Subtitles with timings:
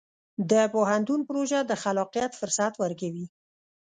[0.51, 3.25] د پوهنتون پروژه د خلاقیت فرصت ورکوي.